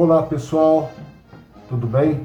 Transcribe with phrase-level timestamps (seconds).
[0.00, 0.92] Olá pessoal,
[1.68, 2.20] tudo bem?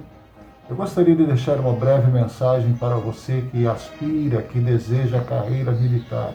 [0.69, 5.71] Eu gostaria de deixar uma breve mensagem para você que aspira, que deseja a carreira
[5.71, 6.33] militar.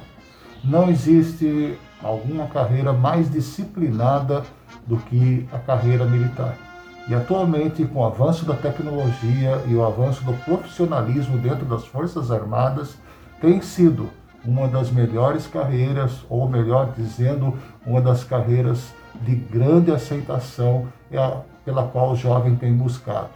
[0.64, 4.42] Não existe alguma carreira mais disciplinada
[4.84, 6.56] do que a carreira militar.
[7.08, 12.32] E atualmente, com o avanço da tecnologia e o avanço do profissionalismo dentro das Forças
[12.32, 12.96] Armadas,
[13.40, 14.10] tem sido
[14.48, 17.52] uma das melhores carreiras, ou melhor dizendo,
[17.84, 20.86] uma das carreiras de grande aceitação
[21.66, 23.28] pela qual o jovem tem buscado.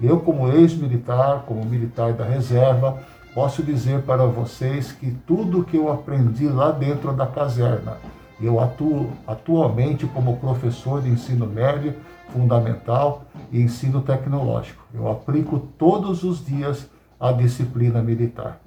[0.00, 2.98] Eu, como ex-militar, como militar da reserva,
[3.34, 7.98] posso dizer para vocês que tudo que eu aprendi lá dentro da caserna,
[8.40, 11.94] eu atuo atualmente como professor de ensino médio,
[12.32, 14.82] fundamental e ensino tecnológico.
[14.94, 16.88] Eu aplico todos os dias
[17.20, 18.58] a disciplina militar.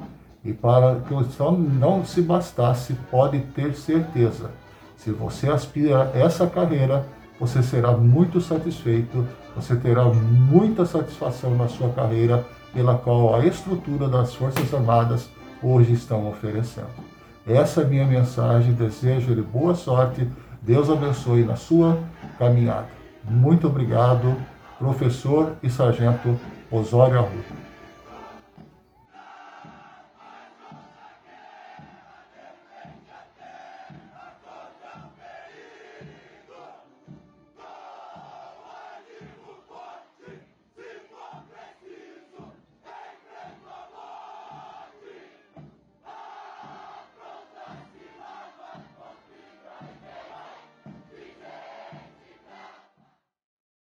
[0.48, 4.50] E para que só não se bastasse, pode ter certeza,
[4.96, 7.06] se você aspira essa carreira,
[7.38, 14.08] você será muito satisfeito, você terá muita satisfação na sua carreira, pela qual a estrutura
[14.08, 15.30] das Forças Armadas
[15.62, 16.88] hoje estão oferecendo.
[17.46, 20.26] Essa é a minha mensagem, desejo-lhe boa sorte,
[20.62, 22.00] Deus abençoe na sua
[22.40, 22.88] caminhada.
[23.26, 24.34] Muito obrigado,
[24.80, 26.40] professor e sargento
[26.72, 27.57] Osório Arruda.